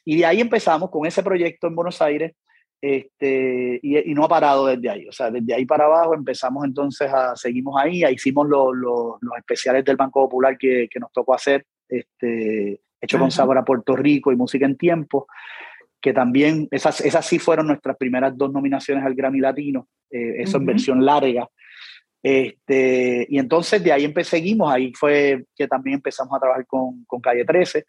[0.03, 2.33] Y de ahí empezamos con ese proyecto en Buenos Aires
[2.81, 5.07] este, y, no ha parado desde ahí.
[5.07, 9.97] O sea, desde ahí para abajo empezamos entonces a, seguimos ahí, hicimos los especiales del
[9.97, 14.35] Banco Popular que, que nos tocó hacer, este, hecho con sabor a Puerto Rico y
[14.35, 15.27] música en tiempo,
[16.01, 20.57] que también, esas, esas sí fueron nuestras primeras dos nominaciones al Grammy Latino, eh, eso
[20.57, 21.47] en versión larga.
[22.23, 27.19] Este, y entonces de ahí seguimos, ahí fue que también empezamos a trabajar con, con
[27.19, 27.85] Calle 13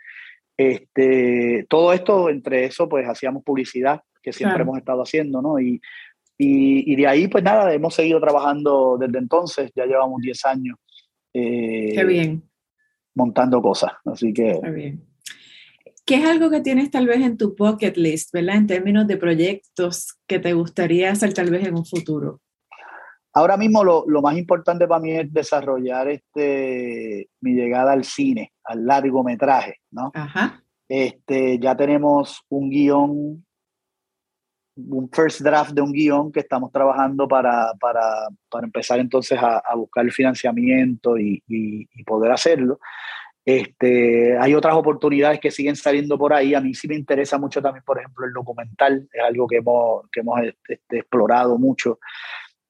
[0.57, 5.59] este, todo esto, entre eso, pues hacíamos publicidad, que siempre hemos estado haciendo, ¿no?
[5.59, 5.81] Y,
[6.39, 10.79] y, de ahí, pues nada, hemos seguido trabajando desde entonces, ya llevamos 10 años.
[11.33, 12.43] Eh, Qué bien.
[13.15, 14.59] Montando cosas, así que...
[14.63, 15.12] Qué bien.
[16.05, 18.57] ¿Qué es algo que tienes tal vez en tu bucket list, ¿verdad?
[18.57, 22.41] En términos de proyectos que te gustaría hacer tal vez en un futuro.
[23.35, 28.53] Ahora mismo lo, lo, más importante para mí es desarrollar este, mi llegada al cine,
[28.65, 30.11] al largometraje, ¿no?
[30.13, 30.63] Ajá.
[30.87, 33.47] Este, ya tenemos un guion,
[34.77, 39.63] un first draft de un guion que estamos trabajando para, para, para empezar entonces a,
[39.65, 42.79] a, buscar el financiamiento y, y, y, poder hacerlo.
[43.45, 46.55] Este, hay otras oportunidades que siguen saliendo por ahí.
[46.55, 49.09] A mí sí me interesa mucho también, por ejemplo, el documental.
[49.13, 51.99] Es algo que hemos, que hemos este, explorado mucho.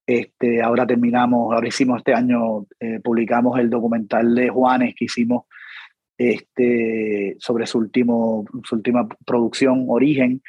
[0.07, 5.45] Este, ahora terminamos, ahora hicimos este año, eh, publicamos el documental de Juanes que hicimos
[6.19, 10.43] este, sobre su, último, su última producción, Origen.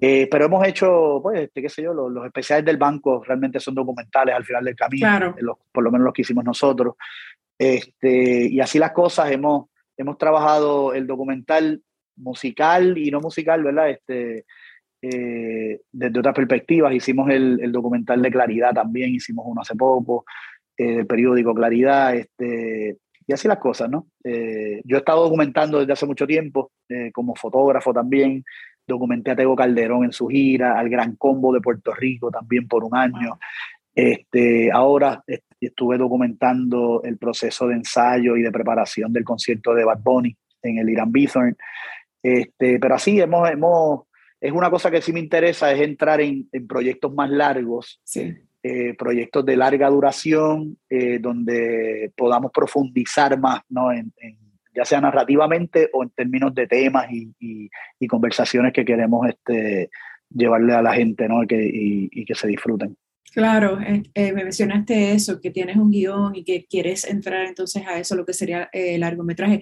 [0.00, 3.74] Eh, pero hemos hecho, pues, este, qué sé yo, los, especiales del banco realmente son
[3.74, 5.34] documentales al final del camino,
[5.72, 6.94] por lo menos los que hicimos nosotros.
[7.58, 11.82] Este, y así las cosas, hemos, hemos trabajado el documental
[12.16, 13.90] musical y no musical, ¿verdad?
[13.90, 14.44] Este,
[15.02, 16.94] eh, desde otras perspectivas.
[16.94, 20.24] Hicimos el, documental de Claridad también, hicimos uno hace poco,
[20.76, 24.06] eh, el periódico Claridad, este, y así las cosas, ¿no?
[24.22, 26.72] Eh, yo he estado documentando desde hace mucho tiempo,
[27.12, 28.44] como fotógrafo también,
[28.86, 32.84] documenté a Tego Calderón en su gira, al Gran Combo de Puerto Rico también por
[32.84, 33.38] un año.
[33.94, 35.22] Este, ahora
[35.60, 40.78] estuve documentando el proceso de ensayo y de preparación del concierto de Bad Bunny en
[40.78, 41.56] el Irán Bithorn.
[42.22, 44.00] Este, pero así hemos, hemos
[44.40, 48.00] es una cosa que sí me interesa, es entrar en, proyectos más largos,
[48.62, 53.90] eh, proyectos de larga duración, eh, donde podamos profundizar más, ¿no?
[53.90, 54.12] En,
[54.74, 57.70] ya sea narrativamente o en términos de temas y,
[58.08, 59.88] conversaciones que queremos este,
[60.28, 61.46] llevarle a la gente ¿no?
[61.46, 62.96] que, y, que se disfruten.
[63.32, 67.84] Claro, eh, eh, me mencionaste eso, que tienes un guion y que quieres entrar entonces
[67.86, 69.60] a eso, lo que sería el largometraje.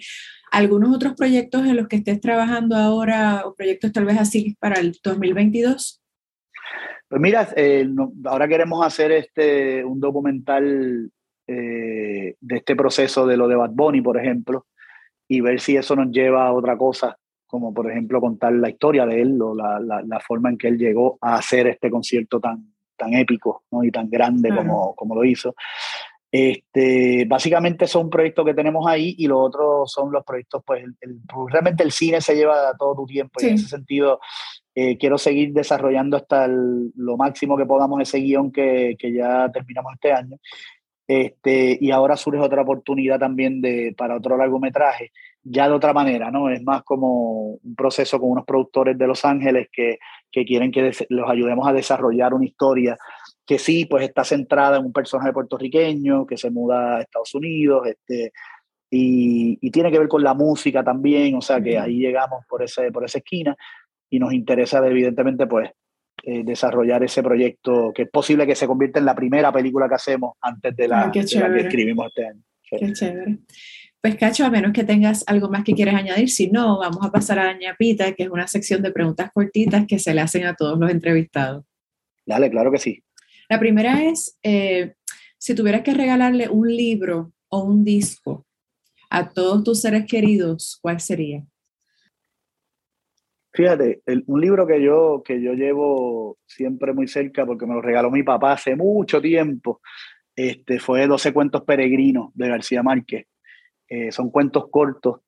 [0.51, 4.79] ¿Algunos otros proyectos en los que estés trabajando ahora o proyectos tal vez así para
[4.79, 6.03] el 2022?
[7.09, 7.48] Pues mira,
[8.25, 11.11] ahora queremos hacer este, un documental
[11.46, 14.66] de este proceso de lo de Bad Bunny, por ejemplo,
[15.29, 17.16] y ver si eso nos lleva a otra cosa
[17.53, 20.79] como por ejemplo contar la historia de él o la, la, forma en que él
[20.79, 23.85] llegó a hacer este concierto tan, tan épico ¿no?
[23.85, 25.55] y tan grande como, como lo hizo.
[26.31, 31.18] Este, básicamente son proyectos que tenemos ahí y los otros son los proyectos, pues, el,
[31.28, 34.18] pues, realmente el cine se lleva todo tu tiempo y en ese sentido
[34.74, 39.92] eh, quiero seguir desarrollando hasta lo máximo que podamos ese guion que, que ya terminamos
[39.92, 40.38] este año.
[41.07, 45.12] Este, y ahora surge otra oportunidad también de, para otro largometraje
[45.44, 46.48] ya de otra manera, ¿no?
[46.50, 49.98] Es más como un proceso con unos productores de Los Ángeles que,
[50.31, 52.96] que quieren que los ayudemos a desarrollar una historia
[53.44, 57.87] que sí, pues está centrada en un personaje puertorriqueño que se muda a Estados Unidos,
[57.88, 58.33] este,
[58.88, 62.62] y, y tiene que ver con la música también, o sea que ahí llegamos por,
[62.62, 63.57] ese, por esa esquina
[64.11, 65.70] y nos interesa evidentemente pues
[66.24, 69.94] eh, desarrollar ese proyecto que es posible que se convierta en la primera película que
[69.94, 72.42] hacemos antes de la, de la que escribimos este año.
[72.62, 73.38] Qué chévere.
[74.02, 77.12] Pues Cacho, a menos que tengas algo más que quieras añadir, si no, vamos a
[77.12, 80.56] pasar a Ñapita, que es una sección de preguntas cortitas que se le hacen a
[80.56, 81.64] todos los entrevistados.
[82.26, 83.04] Dale, claro que sí.
[83.48, 84.94] La primera es, eh,
[85.38, 88.44] si tuvieras que regalarle un libro o un disco
[89.08, 91.44] a todos tus seres queridos, ¿cuál sería?
[93.52, 98.10] Fíjate, un libro que yo, que yo llevo siempre muy cerca porque me lo regaló
[98.10, 99.80] mi papá hace mucho tiempo,
[100.34, 103.26] este, fue 12 cuentos peregrinos de García Márquez.
[103.94, 105.20] Eh, son cuentos cortos,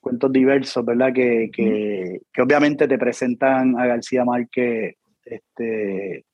[0.00, 1.12] cuentos diversos, ¿verdad?
[1.14, 6.24] Que, que, obviamente te presentan a García Márquez, este,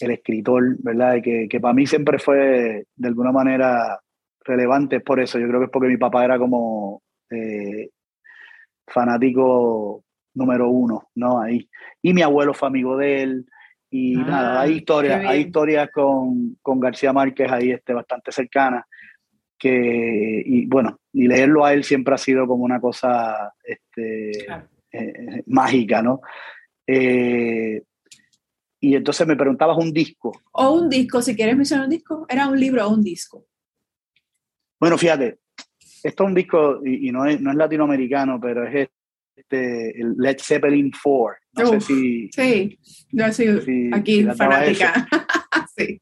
[0.00, 1.22] el escritor, ¿verdad?
[1.22, 4.00] Que, que para mí siempre fue de alguna manera
[4.44, 7.00] relevante, por eso, yo creo que es porque mi papá era como
[7.30, 7.88] eh,
[8.86, 11.40] fanático número uno, ¿no?
[11.40, 11.70] Ahí.
[12.02, 13.46] Y mi abuelo fue amigo de él.
[13.88, 18.84] Y ah, nada, hay historias, hay historias con, con, García Márquez ahí este, bastante cercanas
[19.62, 24.44] que, y bueno, y leerlo a él siempre ha sido como una cosa este,
[24.90, 26.20] eh, mágica, ¿no?
[26.84, 27.80] Eh,
[28.80, 30.32] y entonces me preguntabas un disco.
[30.50, 33.46] O un disco, si quieres mencionar un disco, ¿era un libro o un disco?
[34.80, 35.38] Bueno, fíjate,
[36.02, 38.88] esto es un disco, y, no, es, no es latinoamericano, pero es
[39.36, 41.38] este, el Led Zeppelin 4.
[41.52, 42.28] No sé si...
[42.32, 42.80] Sí,
[43.12, 45.06] yo soy aquí fanática.
[45.76, 46.00] sí.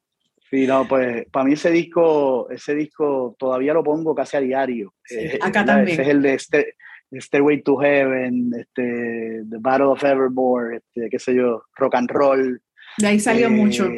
[0.50, 4.94] Sí, no, pues para mí ese disco, ese disco todavía lo pongo casi a diario.
[5.08, 6.00] Eh, acá también.
[6.00, 11.34] Ese es el de Stairway to Heaven, este, The Battle of Evermore, este, qué sé
[11.34, 12.60] yo, rock and roll.
[12.98, 13.88] De ahí salió eh, mucho.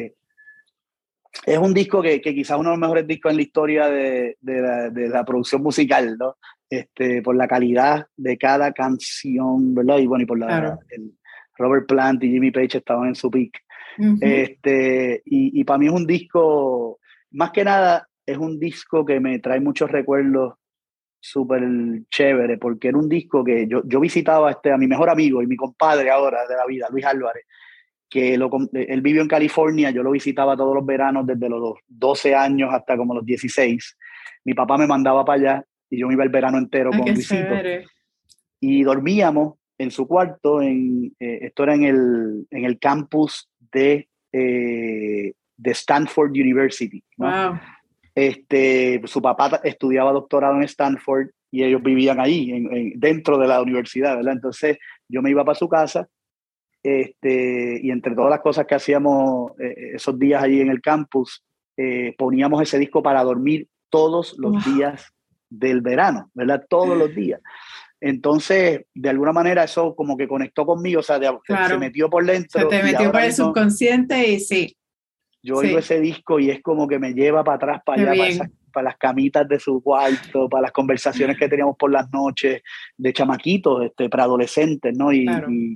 [1.45, 4.37] Es un disco que, que quizás uno de los mejores discos en la historia de,
[4.39, 6.37] de, la, de, la, producción musical, ¿no?
[6.69, 9.97] Este, por la calidad de cada canción, ¿verdad?
[9.97, 11.13] Y bueno, y por la, el,
[11.57, 13.31] Robert Plant y Jimmy Page estaban en su
[14.21, 16.99] este, y, y para mí es un disco,
[17.31, 20.55] más que nada, es un disco que me trae muchos recuerdos
[21.19, 21.63] súper
[22.09, 25.47] chévere, porque era un disco que yo, yo visitaba este, a mi mejor amigo y
[25.47, 27.45] mi compadre ahora de la vida, Luis Álvarez,
[28.09, 32.35] que lo, él vivió en California, yo lo visitaba todos los veranos desde los 12
[32.35, 33.97] años hasta como los 16.
[34.43, 37.55] Mi papá me mandaba para allá y yo me iba el verano entero con Luisito.
[38.59, 44.07] Y dormíamos en su cuarto, en, eh, esto era en el, en el campus de,
[44.31, 47.03] eh, de Stanford University.
[48.15, 54.15] Este, su papá estudiaba doctorado en Stanford y ellos vivían ahí, dentro de la universidad,
[54.15, 54.33] ¿verdad?
[54.33, 56.07] Entonces yo me iba para su casa
[56.81, 61.43] este, y entre todas las cosas que hacíamos eh, esos días allí en el campus,
[62.19, 65.11] poníamos ese disco para dormir todos los días
[65.49, 66.63] del verano, ¿verdad?
[66.69, 67.41] Todos los días.
[68.05, 72.59] Entonces, de alguna manera eso como que conectó conmigo, o sea, se metió por dentro.
[72.59, 74.77] Se te metió por el subconsciente y sí.
[75.41, 78.83] Yo oigo ese disco y es como que me lleva para atrás, para allá, para,
[78.89, 82.61] las camitas de su cuarto, para las conversaciones que teníamos por las noches
[82.97, 85.13] de chamaquitos, este, para adolescentes, ¿no?
[85.13, 85.25] Y,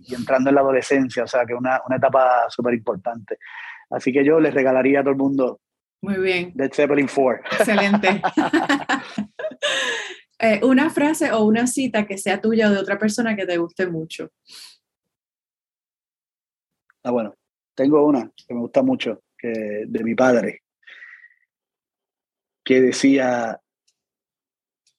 [0.10, 3.38] entrando en la adolescencia, o sea, que una, una etapa súper importante.
[3.90, 5.62] Así que yo les regalaría a todo el mundo
[6.02, 6.52] muy bien.
[6.54, 7.44] Dead Zeppelin 4.
[7.58, 8.22] Excelente.
[10.40, 13.58] Eh, una frase o una cita que sea tuya o de otra persona que te
[13.58, 14.30] guste mucho.
[17.04, 17.36] Ah, bueno,
[17.74, 20.62] tengo una que me gusta mucho, que, de mi padre,
[22.64, 23.60] que decía,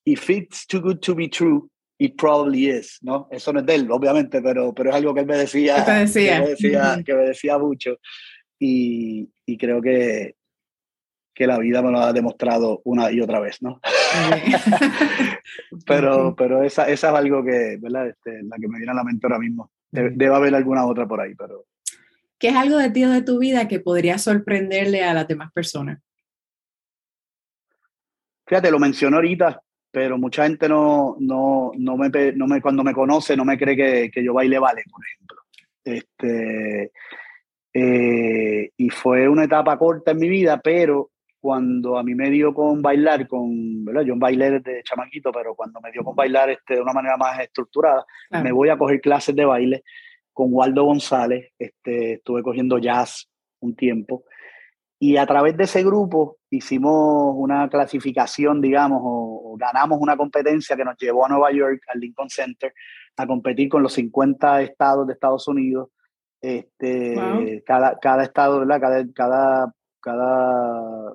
[0.05, 3.29] If it's too good to be true, it probably is, ¿no?
[3.31, 6.37] Eso no es de él, obviamente, pero, pero es algo que él me decía, decía?
[6.37, 7.99] Que, me decía que me decía mucho.
[8.59, 10.38] y, y creo que,
[11.39, 13.81] que la vida me lo ha demostrado una y otra vez, ¿no?
[15.87, 18.09] pero, pero esa, esa es algo que, ¿verdad?
[18.09, 19.71] Este, la que me viene a la mente ahora mismo.
[19.89, 21.67] Debe, haber alguna otra por ahí, pero...
[22.41, 25.53] ¿Qué es algo de ti o de tu vida que podría sorprenderle a las demás
[25.53, 26.01] personas?
[28.45, 32.93] Fíjate, lo menciono ahorita, pero mucha gente no, no, no, me, no me, cuando me
[32.93, 35.43] conoce no me cree que, que yo baile vale, por ejemplo.
[35.85, 36.91] Este,
[37.73, 41.13] eh, y fue una etapa corta en mi vida, pero
[41.49, 44.03] cuando a mí me dio con bailar, con, ¿verdad?
[44.03, 47.41] Yo bailé desde chamaquito, pero cuando me dio con bailar este, de una manera más
[47.41, 48.05] estructurada,
[48.43, 49.83] me voy a coger clases de baile
[50.35, 53.31] con Waldo González, este, estuve cogiendo jazz
[53.61, 54.25] un tiempo,
[54.99, 60.85] y a través de ese grupo hicimos una clasificación, digamos, o, ganamos una competencia que
[60.85, 62.75] nos llevó a Nueva York, al Lincoln Center,
[63.17, 65.89] a competir con los 50 estados de Estados Unidos.
[66.43, 68.81] Este, cada, cada estado, ¿verdad?
[68.81, 71.13] Cada, cada cada,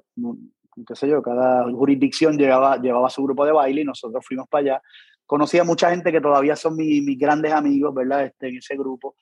[0.88, 4.62] qué sé yo, cada jurisdicción llevaba, llevaba su grupo de baile y nosotros fuimos para
[4.62, 4.82] allá.
[5.26, 8.26] Conocí a mucha gente que todavía son mis, grandes amigos, ¿verdad?
[8.26, 9.16] Este, en ese grupo.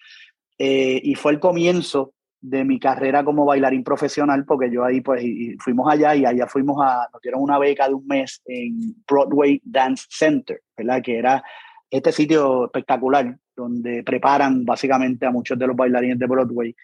[0.57, 5.23] Eh, y fue el comienzo de mi carrera como bailarín profesional, porque yo ahí pues
[5.59, 9.61] fuimos allá y allá fuimos a, nos dieron una beca de un mes en Broadway
[9.63, 11.01] Dance Center, ¿verdad?
[11.03, 11.43] Que era
[11.89, 16.75] este sitio espectacular donde preparan básicamente a muchos de los bailarines de Broadway.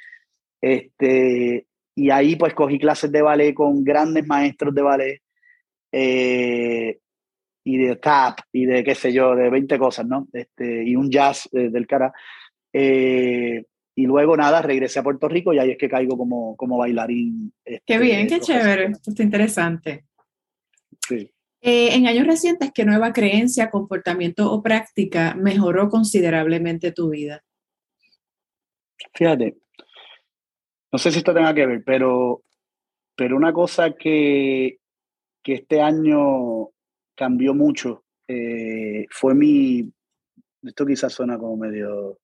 [0.61, 1.65] Este,
[1.97, 5.21] y ahí pues cogí clases de ballet con grandes maestros de ballet
[5.91, 6.99] eh,
[7.63, 10.27] y de tap y de qué sé yo, de 20 cosas, ¿no?
[10.31, 12.13] Este, y un jazz eh, del cara.
[12.71, 16.77] Eh, y luego nada, regresé a Puerto Rico y ahí es que caigo como, como
[16.77, 17.51] bailarín.
[17.65, 20.05] qué este, bien, qué chévere, está interesante.
[21.07, 21.31] Sí.
[21.62, 27.43] en años recientes, ¿qué nueva creencia, comportamiento o práctica mejoró considerablemente tu vida?
[29.15, 29.57] Fíjate,
[30.91, 32.43] no sé si esto tenga que ver, pero,
[33.15, 34.80] pero una cosa que,
[35.43, 36.69] que este año
[37.15, 39.91] cambió mucho eh, fue mi,
[40.63, 42.19] esto quizás suena como medio,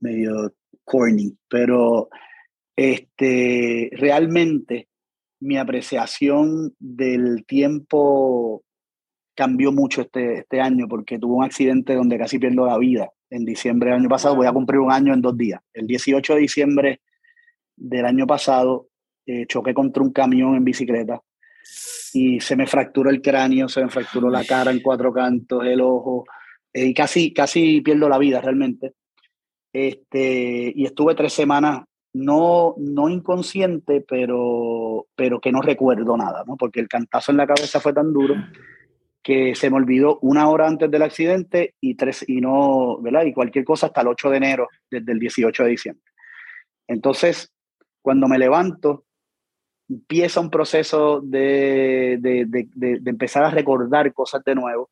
[0.00, 0.52] medio
[0.84, 2.08] corny, pero
[2.76, 4.88] este, realmente
[5.40, 8.62] mi apreciación del tiempo
[9.34, 13.44] cambió mucho este, este año porque tuve un accidente donde casi pierdo la vida en
[13.44, 14.36] diciembre del año pasado.
[14.36, 15.60] Voy a cumplir un año en dos días.
[15.74, 17.00] El 18 de diciembre
[17.76, 18.88] del año pasado
[19.26, 21.20] eh, choqué contra un camión en bicicleta
[22.12, 25.80] y se me fracturó el cráneo, se me fracturó la cara en cuatro cantos, el
[25.80, 26.24] ojo,
[26.72, 28.94] eh, y casi, casi pierdo la vida realmente.
[29.72, 31.84] Este, y estuve tres semanas,
[32.14, 36.56] no, no inconsciente, pero, pero que no recuerdo nada, ¿no?
[36.56, 38.34] porque el cantazo en la cabeza fue tan duro
[39.22, 43.24] que se me olvidó una hora antes del accidente y, tres, y, no, ¿verdad?
[43.24, 46.04] y cualquier cosa hasta el 8 de enero, desde el 18 de diciembre.
[46.86, 47.52] Entonces,
[48.06, 49.06] cuando me levanto,
[49.88, 54.90] empieza un proceso de, de, empezar a recordar cosas de nuevo.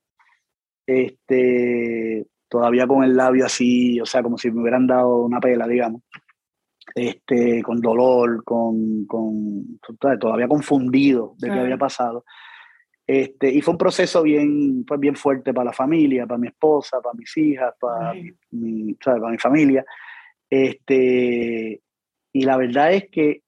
[0.85, 5.69] Este, todavía con el labio así, o sea, como si me hubieran dado una pela,
[5.69, 6.03] digamos.
[6.93, 9.79] Este, con dolor, con, con
[10.19, 12.25] todavía confundido de qué había pasado.
[13.07, 17.01] Este, y fue un proceso bien, pues bien fuerte para la familia, para mi esposa,
[17.01, 18.13] para mis hijas, para,
[18.51, 19.85] mi, para mi familia.
[20.51, 21.81] Este,
[22.35, 23.43] y la verdad es que,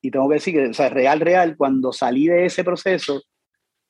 [0.00, 3.22] y tengo que decir que, o sea, real, real, cuando salí de ese proceso,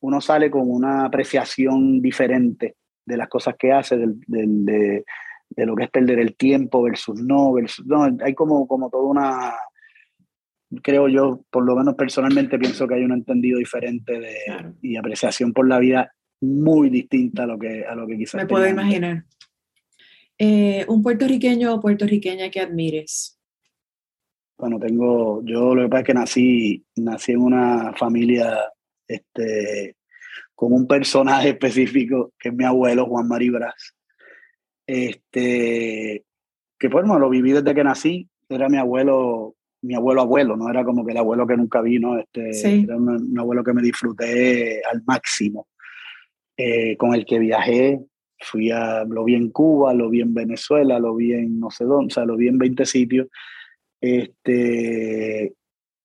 [0.01, 2.75] uno sale con una apreciación diferente
[3.07, 5.05] de las cosas que hace, del, de,
[5.49, 9.05] de, lo que es perder el tiempo versus no, versus, no, hay como, como toda
[9.05, 9.55] una,
[10.83, 14.35] creo yo, por lo menos personalmente pienso que hay un entendido diferente de,
[14.83, 18.41] y apreciación por la vida muy distinta a lo que, a lo que quizás.
[18.41, 19.25] Me puedo imaginar.
[20.37, 23.40] Eh, un puertorriqueño o puertorriqueña que admires.
[24.61, 28.59] Bueno, tengo, yo lo que pasa es que nací, nací en una familia
[29.09, 29.97] este,
[30.55, 33.97] con un personaje específico, que es mi abuelo, Juan Mari Brás.
[34.87, 36.25] Este,
[36.79, 40.85] que bueno, lo viví desde que nací, era mi abuelo, mi abuelo abuelo, no era
[40.85, 45.03] como que el abuelo que nunca vino, este, era un, abuelo que me disfruté al
[45.07, 45.69] máximo,
[46.55, 47.99] eh, con el que viajé,
[48.39, 51.85] fui a, lo vi en Cuba, lo vi en Venezuela, lo vi en no sé
[51.85, 53.29] dónde, o sea, lo vi en 20 sitios,
[54.01, 55.53] este,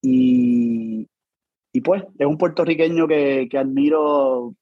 [0.02, 1.08] y,
[1.74, 4.56] y pues es un puertorriqueño que, que admiro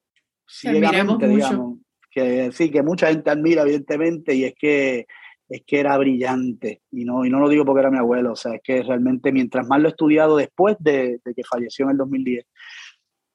[0.48, 1.78] ciegamente, digamos.
[2.10, 5.06] Que sí, que mucha gente admira, evidentemente, y es que
[5.48, 6.82] es que era brillante.
[6.90, 9.32] Y no, y no lo digo porque era mi abuelo, o sea, es que realmente
[9.32, 12.46] mientras más lo he estudiado después de, de que falleció en el 2010,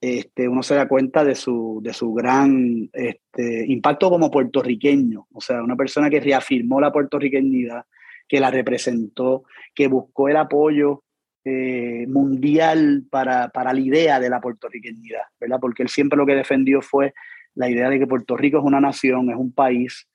[0.02, 5.42] este, uno se da cuenta de su, de su gran este, impacto como puertorriqueño, o
[5.42, 7.84] sea, una persona que reafirmó la puertorriqueñidad,
[8.30, 9.44] que la representó,
[9.76, 11.04] que buscó el apoyo
[11.44, 15.58] eh, mundial para, para la idea de la puertorriqueñidad, ¿verdad?
[15.60, 17.14] Porque él siempre lo que defendió fue
[17.56, 20.08] la idea de que Puerto Rico es una nación, es un país,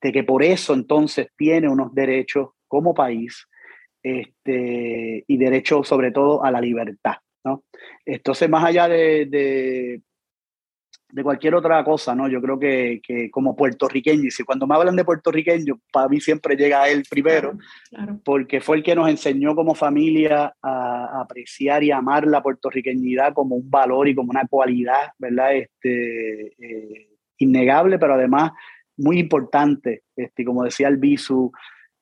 [0.00, 3.46] de que por eso entonces tiene unos derechos como país
[4.02, 7.16] este, y derechos sobre todo a la libertad.
[7.44, 7.64] ¿no?
[8.06, 10.02] Entonces, más allá de, de
[11.22, 12.28] cualquier otra cosa, ¿no?
[12.28, 16.20] Yo creo que, que, como puertorriqueño, y si cuando me hablan de puertorriqueño, para mí
[16.20, 17.58] siempre llega él primero,
[18.24, 23.56] porque fue el que nos enseñó como familia a, apreciar y amar la puertorriqueñidad como
[23.56, 25.54] un valor y como una cualidad, ¿verdad?
[25.54, 27.08] Este, eh,
[27.38, 28.52] innegable, pero además
[28.96, 30.02] muy importante.
[30.14, 31.52] Este, como decía el Bisu,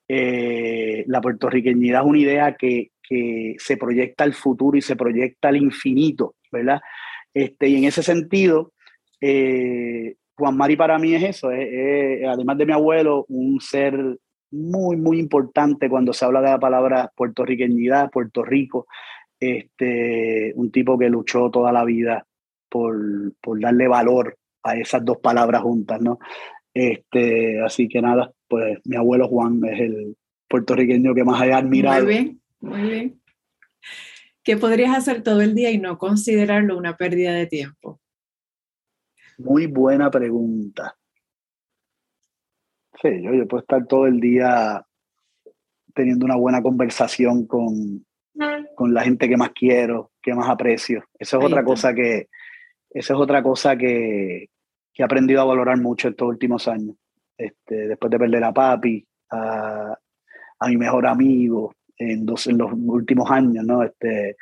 [0.09, 5.49] eh, la puertorriqueñidad es una idea que, que se proyecta al futuro y se proyecta
[5.49, 6.81] al infinito, ¿verdad?
[7.35, 8.73] Este, y en ese sentido,
[9.21, 14.19] eh, Juan Mari para mí es eso, además de mi abuelo, un ser
[14.51, 18.87] muy, muy importante cuando se habla de la palabra puertorriqueñidad, Puerto Rico,
[19.41, 22.27] este, un tipo que luchó toda la vida
[22.69, 22.97] por,
[23.41, 26.19] por darle valor a esas dos palabras juntas, ¿no?
[26.75, 30.17] Este, así que nada, pues mi abuelo Juan es el
[30.49, 32.05] puertorriqueño que más haya admirado.
[32.05, 33.21] Muy bien, muy bien.
[34.43, 38.01] ¿Qué podrías hacer todo el día y no considerarlo una pérdida de tiempo?
[39.39, 40.97] Muy buena pregunta.
[43.01, 44.85] Sí, yo, yo puedo estar todo el día
[45.95, 48.05] teniendo una buena conversación con,
[48.75, 51.05] con la gente que más quiero, que más aprecio.
[51.19, 52.29] Eso es otra cosa que,
[52.91, 54.51] eso es otra cosa que,
[54.93, 56.97] que, he aprendido a valorar mucho estos últimos años.
[57.37, 59.97] Este, después de perder a papi, a,
[60.59, 63.85] a mi mejor amigo en, dos, en los últimos años, ¿no?
[63.85, 64.37] Este,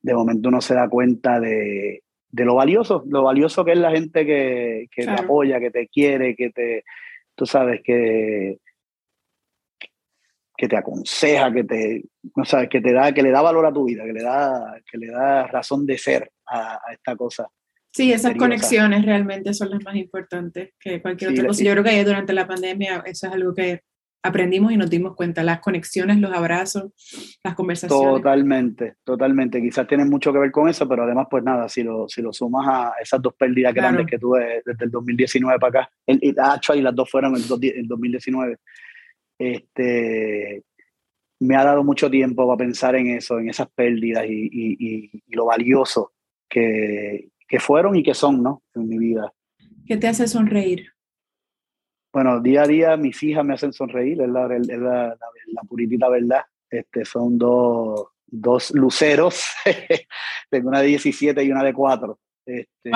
[0.00, 3.90] de momento uno se da cuenta de, de lo valioso, lo valioso que es la
[3.90, 6.84] gente que, que te apoya, que te quiere, que te,
[7.34, 8.58] tú sabes, que,
[10.56, 12.02] que te aconseja, que te,
[12.34, 14.80] no sabes, que te da, que le da valor a tu vida, que le da,
[14.90, 17.48] que le da razón de ser a, esta cosa.
[17.90, 21.64] Sí, esas conexiones realmente son las más importantes que cualquier otra cosa.
[21.64, 23.82] Yo creo que durante la pandemia eso es algo que
[24.22, 26.92] aprendimos y nos dimos cuenta, las conexiones, los abrazos,
[27.42, 28.16] las conversaciones.
[28.16, 29.60] Totalmente, totalmente.
[29.62, 32.32] Quizás tienen mucho que ver con eso, pero además, pues nada, si lo, si lo
[32.32, 36.80] sumas a esas dos pérdidas grandes que tuve desde el 2019 para acá, el, y
[36.80, 38.56] las dos fueron en el, 2019,
[39.38, 40.64] este,
[41.40, 45.34] me ha dado mucho tiempo para pensar en eso, en esas pérdidas y, y, y
[45.34, 46.12] lo valioso
[46.48, 48.62] que, que fueron y que son, ¿no?
[48.74, 49.32] En mi vida.
[49.86, 50.92] ¿Qué te hace sonreír?
[52.12, 56.42] Bueno, día a día mis hijas me hacen sonreír, es la, la, la, puritita verdad.
[56.70, 59.44] Este, son dos, dos luceros,
[60.50, 62.18] tengo una de 17 y una de 4.
[62.46, 62.90] Este,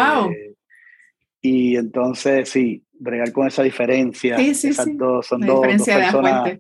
[1.41, 4.39] Y entonces, sí, bregar con esa diferencia.
[4.39, 4.75] Sí, sí, sí.
[4.75, 6.59] son dos, personas,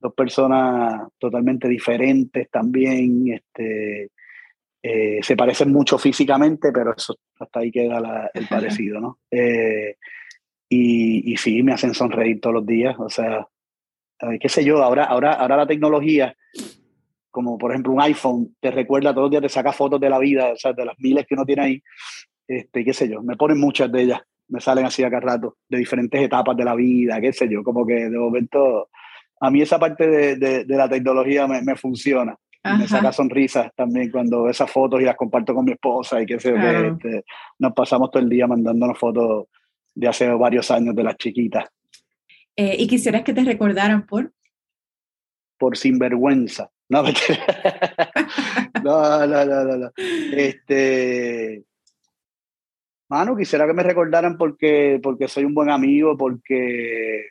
[0.00, 3.32] dos personas totalmente diferentes también.
[3.32, 4.10] Este,
[4.82, 9.18] eh, se parecen mucho físicamente, pero eso hasta ahí queda el parecido, ¿no?
[9.30, 9.96] Eh,
[10.68, 12.96] y, y sí, me hacen sonreír todos los días.
[12.98, 13.46] O sea,
[14.40, 16.36] qué sé yo, ahora, ahora, ahora la tecnología,
[17.30, 20.18] como por ejemplo un iPhone, te recuerda todos los días, te saca fotos de la
[20.18, 21.82] vida, o sea, de las miles que uno tiene ahí.
[22.46, 25.78] Este, qué sé yo, me ponen muchas de ellas, me salen así acá rato, de
[25.78, 28.88] diferentes etapas de la vida, qué sé yo, como que de momento,
[29.40, 32.36] a mí esa parte de, de, de la tecnología me, me funciona.
[32.78, 36.38] Me saca sonrisas también cuando esas fotos y las comparto con mi esposa y qué
[36.38, 37.24] sé yo, este,
[37.60, 39.46] nos pasamos todo el día mandándonos fotos
[39.98, 41.64] de hace varios años de las chiquitas.
[42.54, 44.32] Eh, ¿Y quisieras que te recordaran por?
[45.58, 46.70] Por sinvergüenza.
[48.82, 51.64] No, no, no, no, no, Este.
[53.10, 57.30] Mano, quisiera que me recordaran porque, porque soy un buen amigo, porque,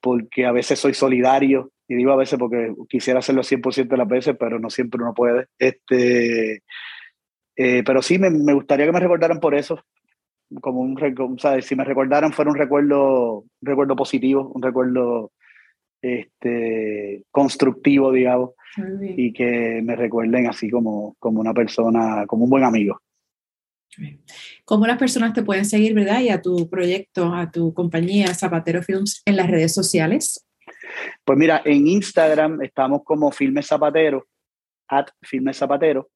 [0.00, 4.08] porque a veces soy solidario, y digo a veces porque quisiera hacerlo 100% de las
[4.08, 5.46] veces, pero no siempre uno puede.
[5.58, 6.62] Este,
[7.56, 9.84] eh, pero sí, me, me, gustaría que me recordaran por eso,
[10.60, 11.66] como un ¿sabes?
[11.66, 15.32] si me recordaran fuera un recuerdo un recuerdo positivo un recuerdo
[16.02, 18.50] este constructivo digamos
[19.16, 23.00] y que me recuerden así como como una persona como un buen amigo
[24.64, 26.20] ¿Cómo las personas te pueden seguir, verdad?
[26.20, 30.44] Y a tu proyecto, a tu compañía Zapatero Films en las redes sociales.
[31.24, 34.26] Pues mira, en Instagram estamos como Filmes Zapatero,
[34.88, 36.10] at Filmes Zapatero,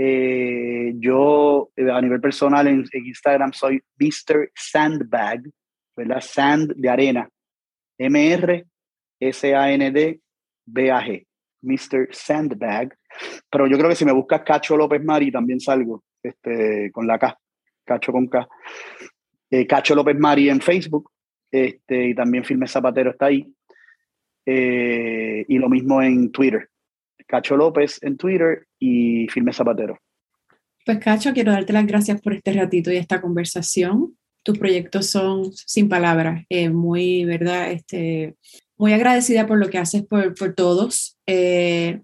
[0.00, 4.52] eh, yo eh, a nivel personal en, Instagram soy Mr.
[4.54, 5.42] Sandbag,
[5.96, 6.20] ¿verdad?
[6.20, 7.28] Sand de arena.
[7.98, 8.66] M-R-S-A-N-D-B-A-G.
[11.62, 12.08] Mr.
[12.12, 12.96] Sandbag.
[13.50, 17.18] Pero yo creo que si me buscas Cacho López Mari también salgo este, con la
[17.18, 17.36] K.
[17.84, 18.48] Cacho con K.
[19.50, 21.10] Eh, Cacho López Mari en Facebook.
[21.50, 23.52] Este, y también Filmes Zapatero está ahí.
[24.46, 26.70] Y lo mismo en Twitter.
[27.28, 29.98] Cacho López en Twitter y Firme Zapatero.
[30.84, 34.16] Pues Cacho, quiero darte las gracias por este ratito y esta conversación.
[34.42, 37.70] Tus proyectos son sin palabras, eh, muy, ¿verdad?
[37.70, 38.34] Este,
[38.76, 41.18] muy agradecida por lo que haces por, por todos.
[41.26, 42.00] Eh,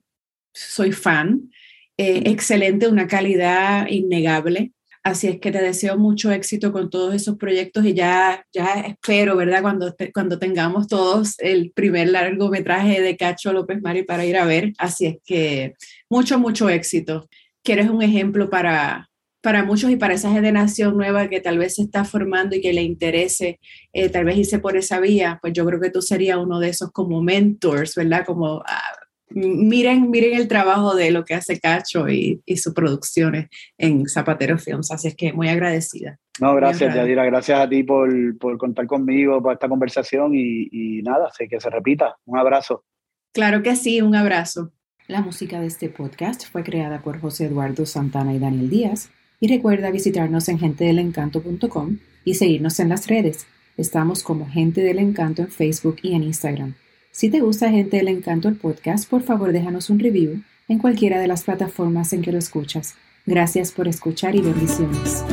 [0.53, 1.51] soy fan.
[1.97, 4.73] excelente, una calidad innegable.
[5.05, 9.37] Así es que te deseo mucho éxito con todos esos proyectos y ya, ya espero,
[9.37, 9.61] ¿verdad?
[9.61, 14.73] Cuando, cuando tengamos todos el primer largometraje de Cacho López Mari para ir a ver.
[14.79, 15.75] Así es que
[16.09, 17.29] mucho, mucho éxito.
[17.63, 19.11] Que eres un ejemplo para,
[19.43, 22.73] para muchos y para esa generación nueva que tal vez se está formando y que
[22.73, 23.61] le interese
[23.93, 26.71] eh, tal vez irse por esa vía, pues yo creo que tú serías uno de
[26.71, 28.25] esos como mentors, ¿verdad?
[28.25, 33.49] Como ah, miren, miren el trabajo de lo que hace Cacho y, y sus producciones
[33.79, 34.91] en Zapatero Films.
[34.91, 36.19] Así es que muy agradecida.
[36.41, 37.25] No, gracias, Yadira.
[37.25, 41.61] Gracias a ti por, por contar conmigo, por esta conversación y, y nada, sé que
[41.61, 42.17] se repita.
[42.25, 42.85] Un abrazo.
[43.33, 44.73] Claro que sí, un abrazo.
[45.07, 49.11] La música de este podcast fue creada por José Eduardo Santana y Daniel Díaz.
[49.39, 53.47] Y recuerda visitarnos en gentedelencanto.com y seguirnos en las redes.
[53.77, 56.75] Estamos como Gente del Encanto en Facebook y en Instagram.
[57.15, 61.21] Si te gusta Gente del Encanto el podcast, por favor déjanos un review en cualquiera
[61.21, 62.97] de las plataformas en que lo escuchas.
[63.25, 65.25] Gracias por escuchar y bendiciones.